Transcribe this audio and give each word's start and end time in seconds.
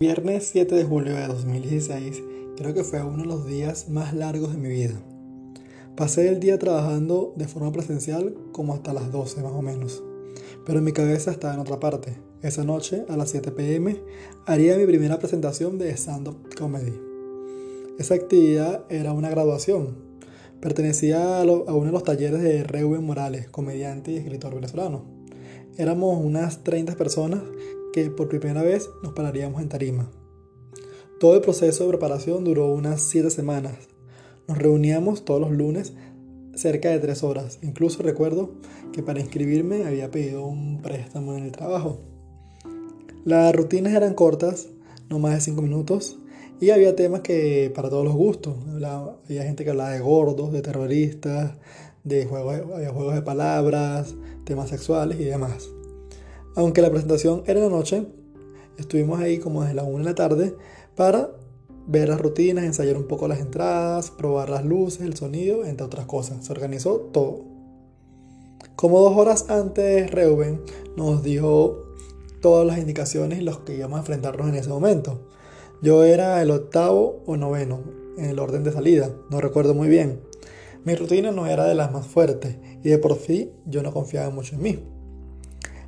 Viernes 0.00 0.48
7 0.50 0.74
de 0.74 0.84
julio 0.84 1.14
de 1.14 1.28
2016 1.28 2.22
creo 2.56 2.74
que 2.74 2.82
fue 2.82 3.02
uno 3.02 3.22
de 3.22 3.28
los 3.28 3.46
días 3.46 3.88
más 3.88 4.12
largos 4.14 4.52
de 4.52 4.58
mi 4.58 4.68
vida. 4.68 5.00
Pasé 5.96 6.28
el 6.28 6.40
día 6.40 6.58
trabajando 6.58 7.32
de 7.36 7.46
forma 7.46 7.70
presencial 7.70 8.34
como 8.50 8.74
hasta 8.74 8.92
las 8.92 9.12
12 9.12 9.42
más 9.42 9.52
o 9.52 9.62
menos, 9.62 10.02
pero 10.66 10.80
mi 10.80 10.92
cabeza 10.92 11.30
estaba 11.30 11.54
en 11.54 11.60
otra 11.60 11.78
parte. 11.78 12.16
Esa 12.42 12.64
noche, 12.64 13.04
a 13.08 13.16
las 13.16 13.30
7 13.30 13.52
pm, 13.52 14.02
haría 14.46 14.76
mi 14.76 14.86
primera 14.86 15.20
presentación 15.20 15.78
de 15.78 15.90
stand-up 15.96 16.52
comedy. 16.58 16.98
Esa 17.98 18.14
actividad 18.14 18.84
era 18.88 19.12
una 19.12 19.30
graduación. 19.30 19.96
Pertenecía 20.60 21.40
a, 21.40 21.44
uno 21.44 21.86
de 21.86 21.92
los 21.92 22.02
talleres 22.02 22.42
de 22.42 22.64
Reuben 22.64 23.04
Morales, 23.04 23.48
comediante 23.48 24.10
y 24.10 24.16
escritor 24.16 24.54
venezolano. 24.54 25.04
Éramos 25.76 26.18
unas 26.24 26.64
30 26.64 26.96
personas 26.96 27.42
que 27.92 28.10
por 28.10 28.28
primera 28.28 28.62
vez 28.62 28.90
nos 29.02 29.12
pararíamos 29.12 29.62
en 29.62 29.68
tarima. 29.68 30.10
Todo 31.20 31.36
el 31.36 31.40
proceso 31.40 31.84
de 31.84 31.90
preparación 31.90 32.42
duró 32.44 32.72
unas 32.72 33.02
7 33.02 33.30
semanas. 33.30 33.74
Nos 34.48 34.58
reuníamos 34.58 35.24
todos 35.24 35.40
los 35.40 35.52
lunes 35.52 35.92
cerca 36.54 36.90
de 36.90 36.98
3 36.98 37.22
horas. 37.22 37.58
Incluso 37.62 38.02
recuerdo 38.02 38.54
que 38.92 39.02
para 39.02 39.20
inscribirme 39.20 39.84
había 39.84 40.10
pedido 40.10 40.44
un 40.44 40.82
préstamo 40.82 41.36
en 41.36 41.44
el 41.44 41.52
trabajo. 41.52 42.00
Las 43.24 43.54
rutinas 43.54 43.92
eran 43.92 44.14
cortas, 44.14 44.68
no 45.08 45.20
más 45.20 45.34
de 45.34 45.40
5 45.40 45.62
minutos, 45.62 46.18
y 46.60 46.70
había 46.70 46.96
temas 46.96 47.20
que 47.20 47.70
para 47.74 47.88
todos 47.88 48.04
los 48.04 48.14
gustos. 48.14 48.56
había 49.24 49.44
gente 49.44 49.64
que 49.64 49.70
hablaba 49.70 49.90
de 49.90 50.00
gordos, 50.00 50.52
de 50.52 50.62
terroristas, 50.62 51.52
de 52.04 52.26
juegos, 52.26 52.62
había 52.74 52.90
juegos 52.90 53.14
de 53.14 53.22
palabras, 53.22 54.14
temas 54.44 54.70
sexuales 54.70 55.20
y 55.20 55.24
demás. 55.24 55.68
Aunque 56.54 56.82
la 56.82 56.90
presentación 56.90 57.42
era 57.46 57.60
en 57.60 57.66
la 57.66 57.76
noche, 57.76 58.06
estuvimos 58.76 59.20
ahí 59.20 59.38
como 59.38 59.62
desde 59.62 59.74
la 59.74 59.84
1 59.84 59.98
de 59.98 60.04
la 60.04 60.14
tarde 60.14 60.56
para 60.94 61.30
ver 61.86 62.08
las 62.08 62.20
rutinas, 62.20 62.64
ensayar 62.64 62.96
un 62.96 63.08
poco 63.08 63.26
las 63.26 63.40
entradas, 63.40 64.10
probar 64.10 64.50
las 64.50 64.64
luces, 64.64 65.02
el 65.02 65.16
sonido, 65.16 65.64
entre 65.64 65.86
otras 65.86 66.06
cosas. 66.06 66.44
Se 66.44 66.52
organizó 66.52 66.96
todo. 67.12 67.44
Como 68.76 69.00
dos 69.00 69.16
horas 69.16 69.48
antes, 69.48 70.10
Reuben 70.10 70.60
nos 70.96 71.22
dijo 71.22 71.84
todas 72.40 72.66
las 72.66 72.78
indicaciones 72.78 73.38
y 73.38 73.42
los 73.42 73.60
que 73.60 73.76
íbamos 73.76 73.96
a 73.96 74.00
enfrentarnos 74.00 74.48
en 74.48 74.56
ese 74.56 74.68
momento. 74.68 75.28
Yo 75.80 76.04
era 76.04 76.42
el 76.42 76.50
octavo 76.50 77.22
o 77.26 77.36
noveno 77.36 77.80
en 78.18 78.26
el 78.26 78.38
orden 78.38 78.62
de 78.62 78.72
salida, 78.72 79.10
no 79.30 79.40
recuerdo 79.40 79.74
muy 79.74 79.88
bien. 79.88 80.20
Mi 80.84 80.94
rutina 80.94 81.30
no 81.30 81.46
era 81.46 81.64
de 81.64 81.74
las 81.74 81.92
más 81.92 82.06
fuertes 82.06 82.56
y 82.82 82.88
de 82.90 82.98
por 82.98 83.16
sí 83.16 83.52
yo 83.66 83.82
no 83.82 83.92
confiaba 83.92 84.30
mucho 84.30 84.56
en 84.56 84.62
mí. 84.62 84.78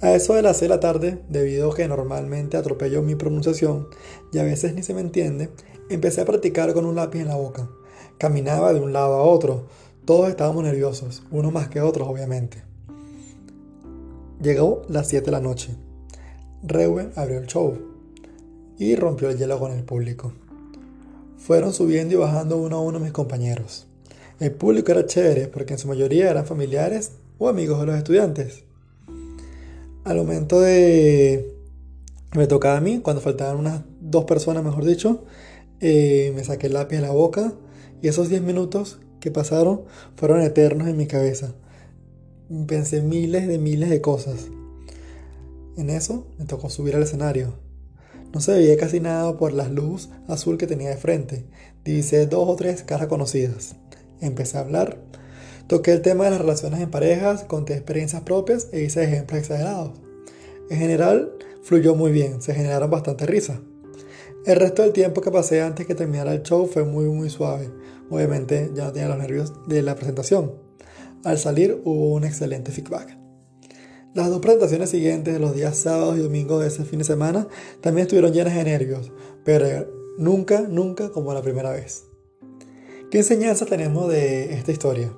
A 0.00 0.14
eso 0.14 0.34
de 0.34 0.42
las 0.42 0.58
6 0.58 0.68
de 0.68 0.76
la 0.76 0.80
tarde, 0.80 1.18
debido 1.28 1.72
a 1.72 1.74
que 1.74 1.88
normalmente 1.88 2.56
atropello 2.56 3.02
mi 3.02 3.16
pronunciación 3.16 3.88
y 4.32 4.38
a 4.38 4.44
veces 4.44 4.72
ni 4.74 4.84
se 4.84 4.94
me 4.94 5.00
entiende, 5.00 5.50
empecé 5.90 6.20
a 6.20 6.24
practicar 6.24 6.72
con 6.72 6.86
un 6.86 6.94
lápiz 6.94 7.18
en 7.18 7.26
la 7.26 7.34
boca. 7.34 7.68
Caminaba 8.16 8.72
de 8.72 8.78
un 8.78 8.92
lado 8.92 9.14
a 9.14 9.24
otro. 9.24 9.66
Todos 10.04 10.28
estábamos 10.28 10.62
nerviosos, 10.62 11.24
uno 11.32 11.50
más 11.50 11.68
que 11.68 11.80
otros 11.80 12.06
obviamente. 12.06 12.62
Llegó 14.40 14.82
las 14.88 15.08
7 15.08 15.24
de 15.24 15.32
la 15.32 15.40
noche. 15.40 15.74
Reuben 16.62 17.10
abrió 17.16 17.38
el 17.38 17.46
show 17.46 17.76
y 18.78 18.94
rompió 18.94 19.30
el 19.30 19.36
hielo 19.36 19.58
con 19.58 19.72
el 19.72 19.82
público. 19.82 20.32
Fueron 21.38 21.72
subiendo 21.72 22.14
y 22.14 22.18
bajando 22.18 22.56
uno 22.56 22.76
a 22.76 22.82
uno 22.82 23.00
mis 23.00 23.10
compañeros. 23.10 23.88
El 24.38 24.52
público 24.52 24.92
era 24.92 25.06
chévere 25.06 25.48
porque 25.48 25.72
en 25.72 25.80
su 25.80 25.88
mayoría 25.88 26.30
eran 26.30 26.46
familiares 26.46 27.14
o 27.38 27.48
amigos 27.48 27.80
de 27.80 27.86
los 27.86 27.96
estudiantes. 27.96 28.67
Al 30.04 30.16
momento 30.16 30.60
de 30.60 31.54
me 32.34 32.46
tocaba 32.46 32.76
a 32.76 32.80
mí, 32.80 33.00
cuando 33.00 33.22
faltaban 33.22 33.56
unas 33.56 33.82
dos 34.00 34.24
personas, 34.24 34.62
mejor 34.62 34.84
dicho, 34.84 35.24
eh, 35.80 36.32
me 36.34 36.44
saqué 36.44 36.66
el 36.66 36.74
lápiz 36.74 36.96
de 36.96 37.02
la 37.02 37.10
boca 37.10 37.54
y 38.02 38.08
esos 38.08 38.28
10 38.28 38.42
minutos 38.42 38.98
que 39.20 39.30
pasaron 39.30 39.82
fueron 40.16 40.42
eternos 40.42 40.88
en 40.88 40.96
mi 40.96 41.06
cabeza. 41.06 41.54
Pensé 42.66 43.02
miles 43.02 43.48
de 43.48 43.58
miles 43.58 43.90
de 43.90 44.00
cosas. 44.00 44.46
En 45.76 45.90
eso 45.90 46.26
me 46.38 46.44
tocó 46.44 46.70
subir 46.70 46.96
al 46.96 47.02
escenario. 47.02 47.54
No 48.32 48.40
se 48.40 48.52
veía 48.52 48.76
casi 48.76 49.00
nada 49.00 49.38
por 49.38 49.52
las 49.52 49.70
luz 49.70 50.10
azul 50.28 50.58
que 50.58 50.66
tenía 50.66 50.90
de 50.90 50.96
frente. 50.96 51.46
Divisé 51.84 52.26
dos 52.26 52.48
o 52.48 52.56
tres 52.56 52.82
caras 52.82 53.08
conocidas. 53.08 53.76
Empecé 54.20 54.58
a 54.58 54.62
hablar 54.62 54.98
Toqué 55.68 55.92
el 55.92 56.00
tema 56.00 56.24
de 56.24 56.30
las 56.30 56.40
relaciones 56.40 56.80
en 56.80 56.90
parejas, 56.90 57.44
conté 57.44 57.74
experiencias 57.74 58.22
propias 58.22 58.68
e 58.72 58.80
hice 58.84 59.04
ejemplos 59.04 59.40
exagerados. 59.40 59.92
En 60.70 60.78
general, 60.78 61.36
fluyó 61.62 61.94
muy 61.94 62.10
bien, 62.10 62.40
se 62.40 62.54
generaron 62.54 62.90
bastante 62.90 63.26
risas. 63.26 63.58
El 64.46 64.56
resto 64.56 64.80
del 64.80 64.94
tiempo 64.94 65.20
que 65.20 65.30
pasé 65.30 65.60
antes 65.60 65.86
que 65.86 65.94
terminara 65.94 66.32
el 66.32 66.42
show 66.42 66.66
fue 66.66 66.84
muy 66.84 67.04
muy 67.04 67.28
suave. 67.28 67.70
Obviamente 68.08 68.70
ya 68.74 68.86
no 68.86 68.92
tenía 68.92 69.08
los 69.08 69.18
nervios 69.18 69.52
de 69.66 69.82
la 69.82 69.94
presentación. 69.94 70.54
Al 71.22 71.36
salir 71.36 71.82
hubo 71.84 72.14
un 72.14 72.24
excelente 72.24 72.72
feedback. 72.72 73.18
Las 74.14 74.30
dos 74.30 74.40
presentaciones 74.40 74.88
siguientes 74.88 75.38
los 75.38 75.54
días 75.54 75.76
sábados 75.76 76.16
y 76.16 76.22
domingos 76.22 76.62
de 76.62 76.68
ese 76.68 76.84
fin 76.84 77.00
de 77.00 77.04
semana 77.04 77.46
también 77.82 78.06
estuvieron 78.06 78.32
llenas 78.32 78.54
de 78.54 78.64
nervios, 78.64 79.12
pero 79.44 79.86
nunca, 80.16 80.62
nunca 80.62 81.10
como 81.10 81.34
la 81.34 81.42
primera 81.42 81.72
vez. 81.72 82.04
¿Qué 83.10 83.18
enseñanza 83.18 83.66
tenemos 83.66 84.08
de 84.08 84.54
esta 84.54 84.72
historia? 84.72 85.12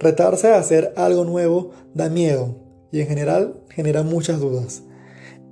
Retarse 0.00 0.48
a 0.48 0.58
hacer 0.58 0.92
algo 0.96 1.24
nuevo 1.24 1.70
da 1.94 2.08
miedo 2.08 2.56
y 2.90 3.00
en 3.00 3.06
general 3.06 3.60
genera 3.70 4.02
muchas 4.02 4.40
dudas. 4.40 4.82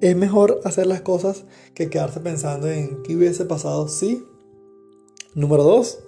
Es 0.00 0.14
mejor 0.14 0.60
hacer 0.64 0.86
las 0.86 1.00
cosas 1.00 1.44
que 1.74 1.88
quedarse 1.88 2.20
pensando 2.20 2.68
en 2.68 3.02
qué 3.02 3.16
hubiese 3.16 3.44
pasado 3.46 3.88
si. 3.88 4.24
Número 5.34 5.62
2. 5.62 5.98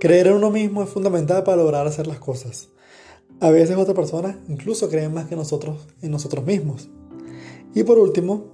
Creer 0.00 0.26
en 0.26 0.34
uno 0.34 0.50
mismo 0.50 0.82
es 0.82 0.90
fundamental 0.90 1.42
para 1.44 1.58
lograr 1.58 1.86
hacer 1.86 2.06
las 2.06 2.18
cosas. 2.18 2.68
A 3.40 3.50
veces 3.50 3.76
otras 3.76 3.96
personas 3.96 4.36
incluso 4.48 4.88
creen 4.88 5.14
más 5.14 5.26
que 5.26 5.36
nosotros 5.36 5.86
en 6.02 6.10
nosotros 6.10 6.44
mismos. 6.44 6.88
Y 7.74 7.84
por 7.84 7.98
último, 7.98 8.52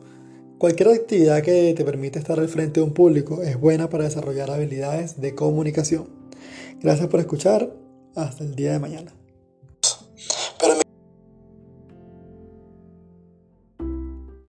cualquier 0.59 0.91
actividad 0.91 1.43
que 1.43 1.75
te 1.77 1.85
permite 1.85 2.19
estar 2.19 2.39
al 2.39 2.49
frente 2.49 2.81
de 2.81 2.87
un 2.87 2.95
público 2.95 3.43
es 3.43 3.61
buena 3.61 3.91
para 3.91 4.05
desarrollar 4.05 4.51
habilidades 4.51 5.21
de 5.21 5.35
comunicación. 5.35 6.09
Gracias 6.81 7.09
por 7.09 7.21
escuchar 7.21 7.73
hasta 8.23 8.45
el 8.45 8.55
día 8.55 8.73
de 8.73 8.79
mañana. 8.79 9.13